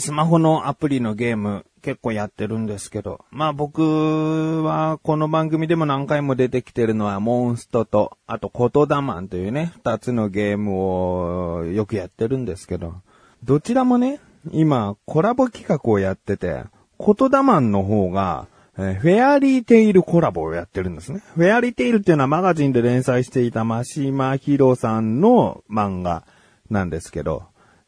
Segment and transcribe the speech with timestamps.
[0.00, 12.94] スマホのアプリのゲーム結構やってるんですけど、まあ僕はこの番組でも何回も出てきてるのはモンストと、あとコトダマンというね、二つのゲームをよくやってるんですけど、
[13.42, 14.20] どちらもね、
[14.52, 16.64] 今コラボ企画をやってて、
[16.96, 18.46] コトダマンの方が、
[18.78, 21.22] えフェアリーテイルコラボをやってるんですね。
[21.34, 26.24] フェアリーテイルっていうのはマガジンで連載していたマシマヒロさんの漫画
[26.70, 27.44] なんですけど、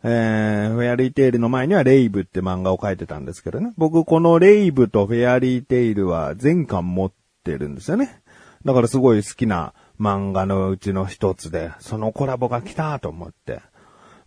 [0.09, 3.73] えー、フェアリーテイルの前にはレイブって漫画を書いてたんですけどね。
[3.77, 8.23] 僕このレイブとフェアリーテイルは全巻持ってるんですよね。
[8.65, 13.63] だからすごい好きな漫画のうちの一つで、そのコラボが来たと思って。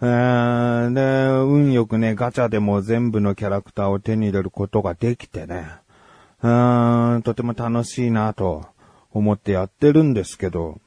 [0.02, 5.69] えー、で、運よくね、ガチャでも全部のキャラクターを手に入れることができてね。
[6.41, 8.66] うーん、とても楽しいなと
[9.11, 10.81] 思ってやってるんですけど、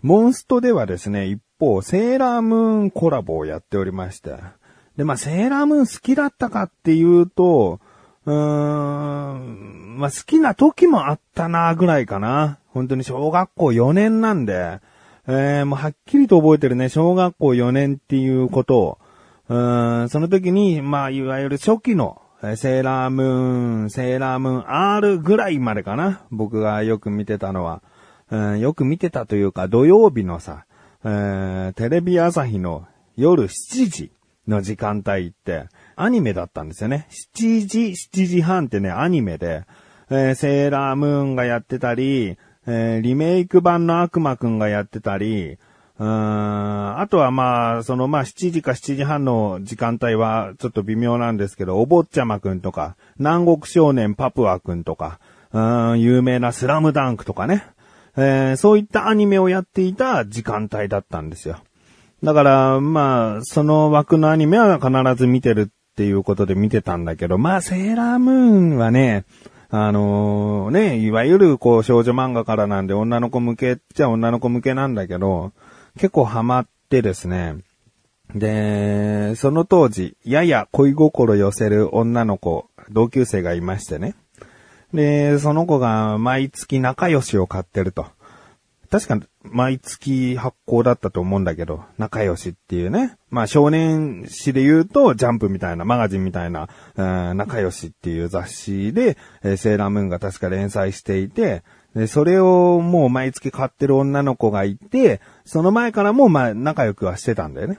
[0.00, 4.34] モンストではですね、一方、セーラームーンコラボをやっておりまして。
[4.96, 7.78] で、まあ、セーラームーン好きだったかっていうと、
[8.26, 12.58] うーん、まあ、好きな時もあったなぐらいかな。
[12.72, 14.80] 本当に小学校4年なんで、
[15.28, 18.98] えー、もうはっきりと覚えてるね、小学校4年っていうことを、
[19.48, 22.20] うーん、その時に、まあ、いわゆる初期の、
[22.56, 24.64] セーラームーン、セーラームーン
[24.96, 26.22] R ぐらいまでかな。
[26.32, 27.82] 僕がよく見てたのは。
[28.32, 30.64] うんよく見てたというか、土曜日のさ、
[31.04, 32.86] えーテレビ朝日の
[33.16, 34.12] 夜7時
[34.46, 37.06] の時間帯って、アニメだったんですよね。
[37.34, 39.64] 7時、7時半ってね、アニメで、
[40.10, 42.36] えーセーラームーンがやってたり、
[42.66, 45.58] えーリメイク版の悪魔くんがやってたり、
[45.98, 55.18] うーんあとはまあ、そのまあ7時か7時半の時間帯はちょっと微妙なんですけど、お坊ちゃまくんとか、南国少年パプアくんとか、
[55.52, 57.66] うーん有名なスラムダンクとかね、
[58.16, 61.58] えーそういったアニメをやっていた時間帯だったんですよ。
[62.22, 69.24] だから、まあ、その枠のアニメは必ず見てるっていうことで見てたんだけど、まあ、セーラームーンはね、
[69.70, 75.52] あのね、いわゆるこう少女漫画からなんで女の子向けっちゃ女の子向けなんだけど、
[75.94, 77.56] 結構ハマってですね、
[78.34, 84.14] で、その当時、やや恋心寄せる女の子、同級生がいましてね。
[84.92, 88.06] で、その子が毎月仲良しを買ってると。
[88.90, 93.16] 確か毎月発行だったと思うんだけど、仲良しっていうね。
[93.30, 101.62] まあ少年誌で言うと、ジャンプみたいな、マガジンみたいな、うん仲良しっていう雑誌で、えーセーラームーンが確か連載していて、
[101.94, 107.78] で、それをもう毎月買ってる女の子がいて、その前からもまあ仲良くはしてたんだよね。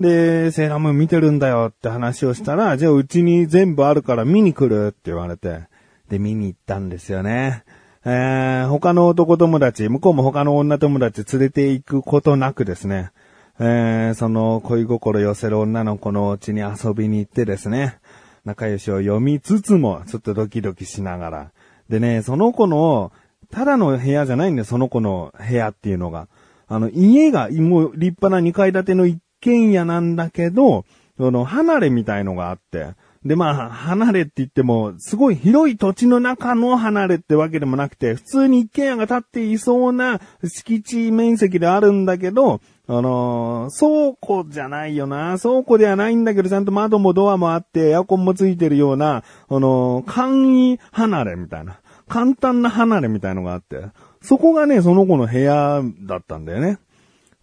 [0.00, 5.68] で、セーラームーン見てるんだよって話をしたら、じゃあうちに全部あるから見に来るって言われて、
[6.12, 7.64] で、見に行ったんですよね。
[8.04, 13.12] えー、他の男友達、向こうも他の女友達連れて行くことなくですね、
[13.58, 17.98] えー、その恋心寄せる女の子のうちに遊びに行ってですね、
[18.44, 21.50] 仲良しを読みつつも、ちょっとドキドキしながら。
[21.88, 23.10] でね、その子の、
[23.50, 26.28] ただの部屋じゃないんだよ、その子の部屋っていうのが。
[26.68, 30.84] あの、家が、もう立派な2階建ての一軒家なんだけど、
[31.16, 32.88] その、離れみたいのがあって、
[33.24, 45.38] で、まあ、離れって言っても、すごい広い土地の中の離れってわけでもなくて、普通に一軒家が建っていそうな敷地面積であるんだけど、あのー倉庫じゃないよな。
[45.38, 51.78] 倉庫ではないんだけど、ちゃんと窓もドアもあって、エアコンもついてるような、あのー簡易離れみたいな。
[52.08, 53.84] 簡単な離れみたいのがあって、
[54.20, 56.78] そこがね、その子の部屋だったんだよね。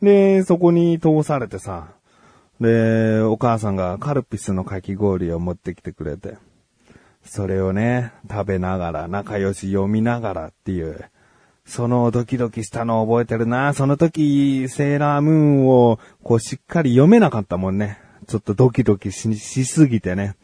[0.01, 1.87] で、そこに通されてさ、
[2.59, 6.37] で、お母さんがカルピスのかき氷を持ってきてくれて、
[7.23, 11.05] それをね、食べながら、仲良し読みながらっていう、
[11.65, 13.73] そのドキドキしたのを覚えてるな。
[13.73, 17.99] その時、セーラームーンを、こうしっかり読めなかったもんね。
[18.27, 20.35] ちょっとドキドキししすぎてね。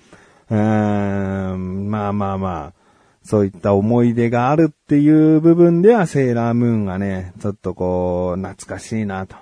[0.49, 2.73] うーん、まあまあまあ、
[3.23, 9.35] そういった思い出があるっていう部分では、セーラームーンがね、ちょっとこう、懐かしいなと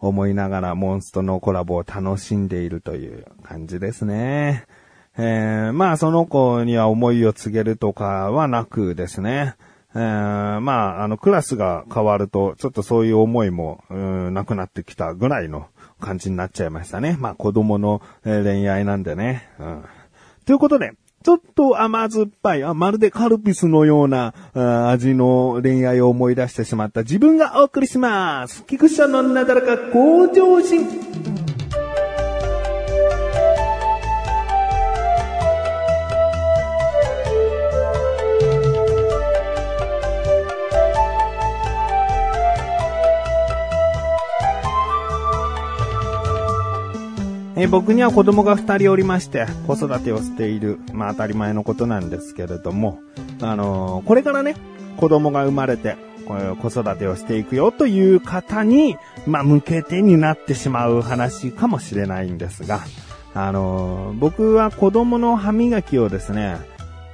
[0.00, 4.66] 思いながら、モンストのコラボを楽しんでいるという感じですね。
[5.18, 9.54] えー、まあその子には思いを告げるとかはなくですね。
[9.94, 15.66] えー、まあ、あの、クラスが変わると、ちょっとそういう思いも、うん、なくなってきたぐらいの
[15.98, 17.16] 感じになっちゃいましたね。
[17.18, 19.48] まあ、子供の、えー恋愛なんでね。
[19.58, 19.84] うん。
[20.46, 20.92] ということで、
[21.22, 28.64] ちょっと甘酸っぱい、あまるでカルピスのようなあ味の恋愛を思い出してしまった自分がお送りします。
[28.66, 31.49] 菊池のなだらか向上心。
[47.60, 53.00] えー、僕には子供が二人おりまして、子育てをしている、まあ当たり前のことなんですけれども、
[53.42, 54.56] あのー、これからね、
[54.96, 58.96] 子供が生まれて、子育てをしていくよという方に、
[59.26, 62.80] まあ、向けてになってしまう話かもしれないんですが、
[63.34, 66.56] あのー、僕は子供の歯磨きをですね、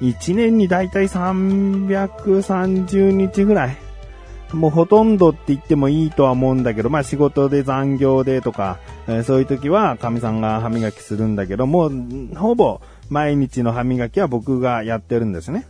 [0.00, 3.76] 1年にだいたい330日ぐらい、
[4.52, 8.78] もうほとんどって言ってもいいとは思うんだけど、まあ仕事で残業でとか、
[9.08, 11.92] えー、そういう時は神さんが歯磨きするんだけどもう、
[12.36, 15.66] ほぼ毎日の歯磨きは僕がやってるんですね。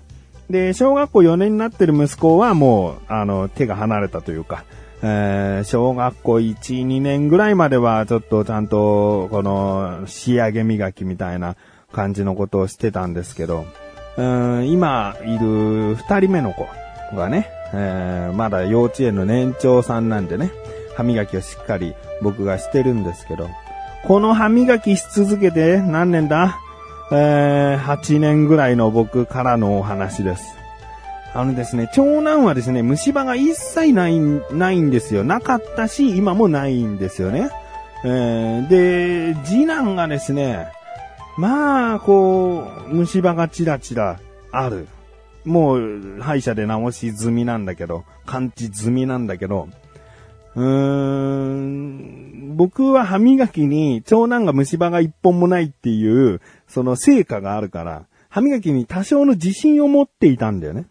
[0.50, 4.64] で、小学校4年になってる息子はもう、あの、手が離れたというか、
[5.02, 11.56] えー、小学校1、2年ぐらいまではちょっとちゃんと、この、仕上げ磨きみたいな
[11.92, 13.66] 感じのことをしてたんですけど、
[14.16, 16.66] うん今いる2人目の子
[17.14, 20.50] がね、えー、まだ幼稚園の年長さんなんでね、
[20.96, 23.50] 歯磨きをしっかり僕がしてるんですけど、
[24.04, 26.58] この歯磨きし続けて何年だ？
[27.12, 30.56] えー、8年ぐらいの僕からのお話です。
[31.34, 35.22] あのですね、長男はですね、虫歯が一切ない、ないんですよ。
[35.22, 37.50] なかったし、今もないんですよね。
[38.04, 40.68] えー、で、次男がですね、
[41.36, 44.18] まあ、こう、虫歯がチラチラ
[44.50, 44.88] ある。
[45.46, 49.68] もう、歯医者で直し済みなんだけど、完治済みなんだけど、
[50.56, 60.86] うーん、僕は歯磨きに長男が虫歯が一本もないっていう、その成果があるから、歯磨きに多少の自信を持っていたんだよね。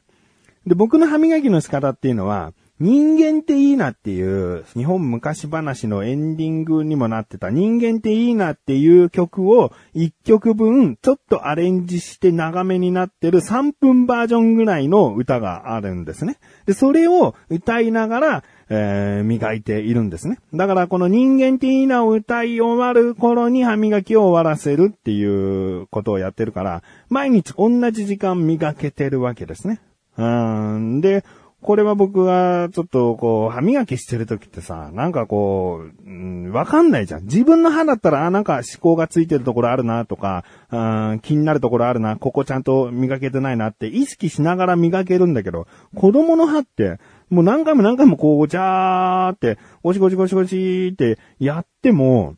[0.65, 16.37] で、僕の歯磨きの仕方っていうのは、人間っていいなっていう、日本昔話のエンディングにもなってた人間っていいなっていう曲を一曲分ちょっとアレンジして長めになってる3分バージョンぐらいの歌があるんですね。
[16.65, 20.39] で、それを歌いながら、えー、磨いているんですね。
[20.53, 29.79] だからこの人間っていいなを歌い終わる頃に歯磨きを終わらせるっていうことをやってるから、毎日同じ時間磨けてるわけですね。
[30.17, 31.01] うん。
[31.01, 31.23] で、
[31.65, 37.23] これは僕がちょっとこう、歯磨きしてる時ってさ、なんかこう、うん、わかんないじゃん。
[37.23, 40.77] 自分の歯だったら、あ、なんか思考がついてるところあるなとか、う
[41.15, 45.65] ん、気になるところあるな、ここちゃんと磨けてないなって意識しながら磨けるんだけど、
[45.95, 46.99] 子供の歯って、
[47.31, 52.35] もう何回も何回もこう、じゃーって、ゴシゴシゴシゴシってやっても、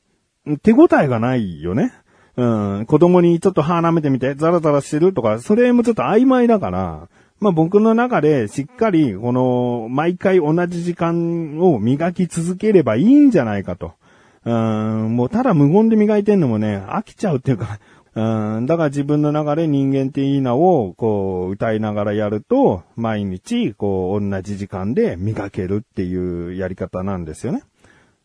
[0.64, 1.92] 手応えがないよね。
[2.38, 13.94] うん、子供にちょっと歯舐めてみて、ザラザラしてるとか、それもちょっと曖昧だから、まあ僕の中でしっかりこの毎回同じ時間を磨き続ければいいんじゃないかと。
[14.46, 17.80] うん、もうただ無言で磨いてんのもね、飽きちゃうっていうか、
[18.16, 27.64] うん、だから自分の中で人間っていいなをこう歌いながらやると、毎日こう同じ時間で磨けるっていうやり方なんですよね。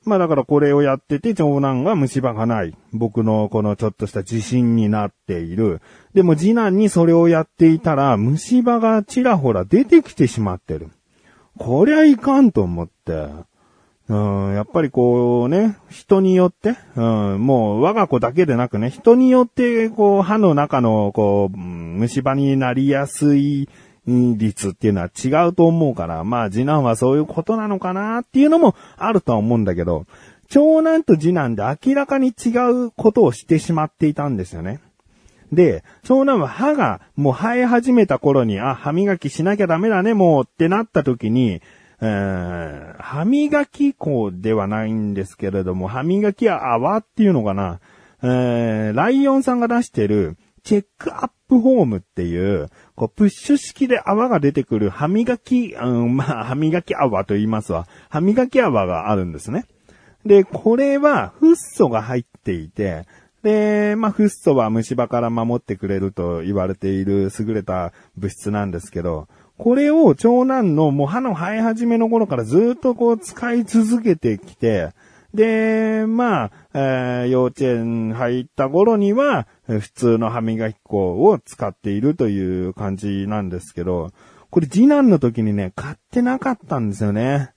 [0.05, 2.75] まあだからこれをやってて長男が虫歯がない。
[2.93, 5.81] 僕のこのちょっとした自信になっている。
[6.15, 10.91] でも次男にそれをやっていたら虫歯がちらほら出てきてしまってる。
[11.59, 13.29] こりゃいかんと思って。
[14.09, 23.69] うん、やっぱりこうね、人によって、うん、もう我が子だけでなくね、人によってこう歯の中のこう、虫歯になりやすい
[24.07, 30.07] 率っていうのは違うと思うから、まあ次男はそういうことなのかなっていうのもあるとは思うんだけど、
[30.49, 34.81] 長男と次男で明らかに違うことをしてしまっていたんですよね。
[35.53, 41.61] で、長男は歯がもう生え始めた頃に、あ、歯磨きしなきゃダメだね、もうってなった時に、
[42.01, 47.81] えー、歯磨き粉ではないんですけれども、歯磨きは泡っていうのかな、
[48.23, 57.87] えー、ライオンさんが出してる、チェックアップホームっていう、こう、プッシュ式で泡が出てくる歯磨き、うん、まあ、歯磨き泡と言いますわ。
[58.09, 59.67] 歯磨き泡があるんですね。
[60.25, 63.07] で、これは、フッ素が入っていて、
[63.43, 69.27] で、まあ、フッ素は虫歯から守ってくれると言われている優れた物質なんですけど、
[69.59, 74.93] これを長男のもう歯の生え始めの頃からずっとこう使い続けてきて、
[75.35, 84.13] で、まあ、えー、幼稚園入った頃には、普通の歯磨き粉を使っているという感じなんですけど、
[84.51, 87.51] これ次男の時にね、買ってなかったんですよね。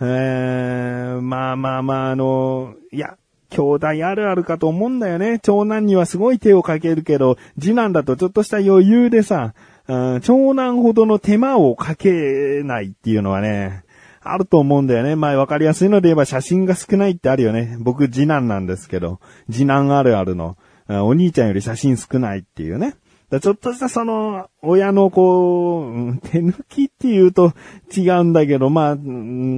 [0.00, 3.16] えー、まあまあまあ、あの、いや、
[3.48, 5.38] 兄弟あるあるかと思うんだよね。
[5.38, 9.54] 長男にはすごい手をかけるけど、次男だとちょっとした余裕でさ、
[9.86, 13.84] 長男ほどの手間をかけないっていうのはね、
[14.24, 15.16] あると思うんだよね。
[15.16, 17.76] まあわかりやすいので言えば写真が少ないってあるよね。
[17.80, 20.56] 僕次男なんですけど、次男あるあるの、
[20.88, 22.94] お兄ちゃんより写真少ないっていうね。
[23.32, 27.54] だちょっとしたその、親のこう、手抜きって言うと
[27.96, 28.96] 違うんだけど、まあ、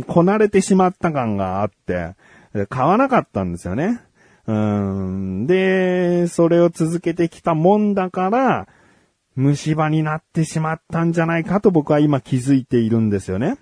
[0.06, 2.14] こなれてしまった感があって、
[2.68, 4.00] 買わなかったんですよね。
[4.46, 5.46] うん。
[5.48, 8.68] で、それを続けてきたもんだから、
[9.34, 13.56] 虫歯になってしまったんじゃないかと僕は今気づいているんですよね。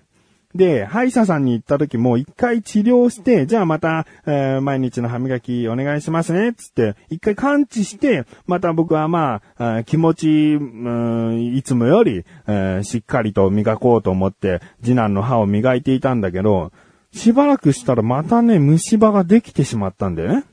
[0.55, 16.71] で、歯医者さんに行った時も一回治療して、じゃあまた、えー毎日の歯磨きお願いしますね、つって、一回完治して、また僕はまあ、あ気持ち、うんいつもより、えーしっかりと磨こうと思って、次男の歯を磨いていたんだけど、
[17.11, 20.43] しばらくしたらまたね、虫歯ができてしまったんだよね。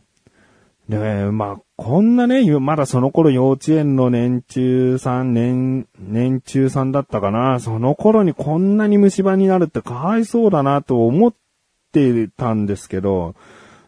[0.91, 0.99] で、
[1.31, 7.61] まあ、こんなね、まだその頃幼稚園の年中さん、年、年中さんだったかな。
[7.61, 11.35] その頃にこんなに虫歯になるってかわいそうだなと思っ
[11.93, 13.37] てたんですけど、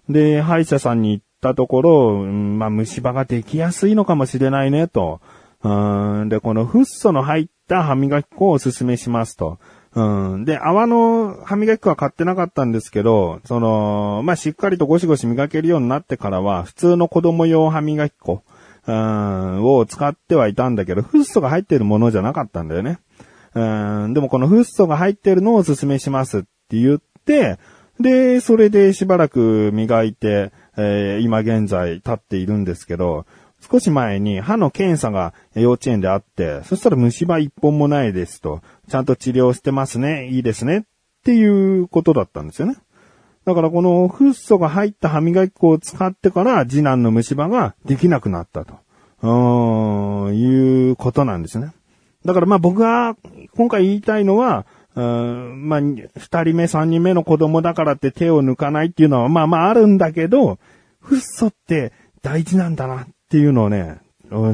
[0.08, 5.20] で、歯医者さんに行ったところ、うんまあ、虫歯ができやすいのかもしれないね、と。
[5.64, 9.58] うんで、このフッ素の入った歯磨き粉をおすすめしますと。
[9.94, 10.44] うん。
[10.44, 18.42] で、泡の歯磨き粉は買ってなかったんですけど、その、まあ、しっかりとゴシゴシ磨けるようになってからは、普通の子供用歯磨き粉、
[18.86, 22.98] うん、を使ってはいたんだけど、フッ素が入ってるものじゃなかったんだよね。
[23.54, 27.58] うん、でもこのフッ素が入ってるのをおすすめしますって言って、
[28.00, 33.26] で、それでしばらく磨いて、えー今現在経っているんですけど、
[33.70, 40.82] 少し前に歯の検査が幼稚園であって、そしたら虫歯一本もないですと、ちゃんと治療してますね、いいですねっ
[41.24, 42.76] ていうことだったんですよね。
[43.44, 48.74] だからこのフッ素が入った歯磨き粉を使ってから次男の虫歯ができなくなったと。
[49.22, 51.72] うーん、いうことなんですね。
[52.24, 53.16] だからまあ僕が
[53.54, 56.08] 今回言いたいのは、うんまあ、二
[56.44, 60.58] 人目、三人目の子供だからって手を抜かないっていうのはまあまああるんだけど、
[61.00, 61.92] フッ素って
[62.22, 63.96] 大事なんだなっっていうのをね、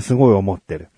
[0.01, 0.89] すごい思ってる。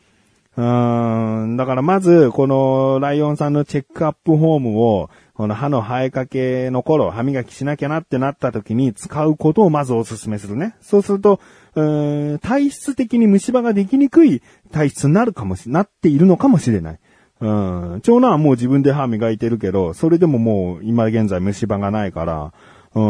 [0.58, 10.74] うーん、だからまず、このライオンさんのチェックアップフォームを、この歯の生えかけの頃、歯磨きしなきゃなってなった時に使うことをまずお勧めするね。
[10.82, 11.40] そうすると、
[11.74, 16.98] うーん体質的に虫歯ができにくい体質になるかもし、なっているのかもしれない。
[17.40, 18.00] うん。
[18.02, 22.52] 長男はもう自分で歯磨いてるけど、それでももう今現在虫歯がないから、
[22.94, 23.00] う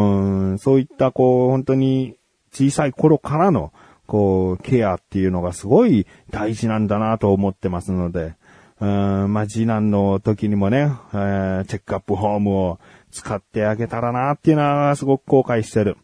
[0.53, 2.15] ん、そういったこう、本当に
[2.53, 3.73] 小さい頃からの、
[4.11, 8.35] こう、ケアっていうのがすごい大事なんだなと思ってますので、
[8.81, 15.95] うん、まあ、次男の時にもね、えーチェックアップホームを使ってあげたらなっていうのはすごく後悔してる。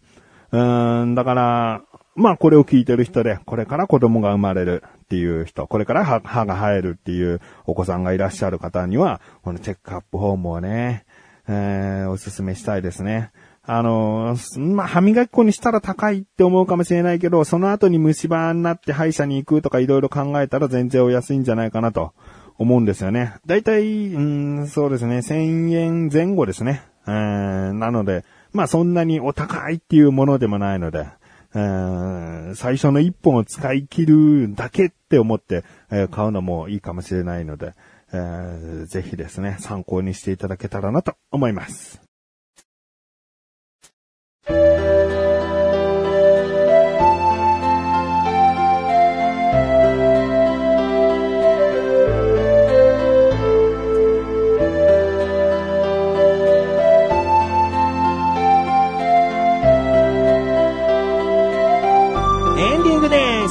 [0.54, 1.82] うん、だから、
[2.16, 11.04] まあこれを聞いてる人で、これから子供が生まれるっていう人、これから歯が生えるっていうお子さんがいらっしゃる方には、このチェックアップホームをね、
[11.50, 13.32] えーおすすめしたいですね。
[13.70, 22.14] あのまあ、歯磨き粉にしたら高いって思うかもしれないけど、その後に虫歯になって歯医者に行くとかいろいろ考えたら全然お安いんじゃないかなと
[22.58, 23.36] 思うんですよね。
[23.46, 26.82] だいたい、うん、そうですね、1000円前後ですね。
[27.08, 31.08] えーなので、まあそんなにお高いっていうものでもないので、
[31.54, 37.74] えー最初の一本を使い切るだけって思って、えー買うのもいいかもしれないので、
[38.14, 42.07] えーぜひですね、参考にしていただけたらなと思います。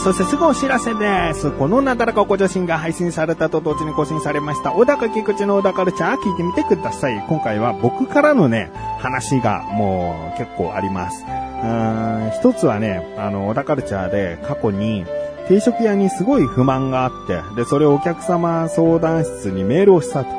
[0.07, 1.51] そしてすぐお知らせです。
[1.51, 7.25] このなだらかおこ女子が配信されたと同時に更新されました、小高菊池の小高ルチャー聞いてみてください。
[7.29, 8.71] 今回は僕からのね、
[9.01, 11.25] 話がもう結構あります。
[11.25, 15.05] うーん、一つはね、あの、小高ルチャーで過去に
[15.49, 20.31] 定食屋にすごい不満があって、で、それをお客様相談室にメールをしたと。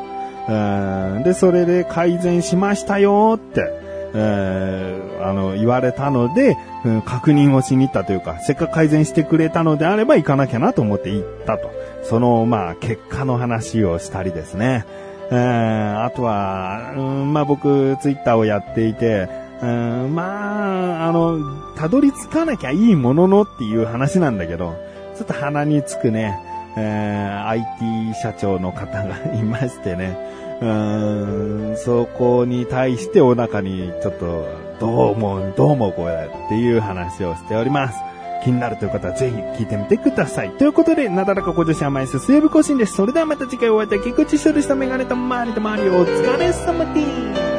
[0.47, 11.71] うーんで、それで改善しましたよって、えーあの、言われたので、うん確認をしに行ったというか、せっかく改善してくれたのであれば行かなきゃなと思って行ったと。
[12.03, 14.85] その、まあ、結果の話をしたりですね。
[15.29, 19.27] えーあとは、うんまあ僕、ツイッターをやっていて、
[19.61, 21.39] うんまあ、あの、
[21.75, 24.75] たどり着かなきゃいいもののっていう話なんだけど、
[25.17, 26.39] ちょっと鼻につくね、
[26.77, 30.17] えー IT 社長の方がいましてね、
[30.61, 34.45] うーん、そこに対してお腹にちょっと、
[34.79, 37.97] どう思う、どう思うこれっていう話をしております。
[38.43, 40.51] 気になるという方はぜひ聞いてみてください。
[40.51, 42.93] ということで、なだらかご女子甘いす水曜日更新です。
[42.93, 47.56] それではまた次回お会いいたい菊池処理したメガネと周りと周りお疲れ様です。